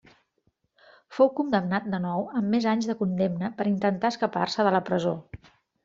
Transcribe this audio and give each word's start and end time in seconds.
Fou 1.17 1.29
condemnat 1.41 1.85
de 1.93 2.01
nou 2.07 2.25
amb 2.41 2.51
més 2.55 2.67
anys 2.73 2.91
de 2.93 2.97
condemna 3.05 3.53
per 3.61 3.71
intentar 3.77 4.15
escapar-se 4.15 4.71
de 4.71 4.77
la 4.79 4.87
presó. 4.91 5.19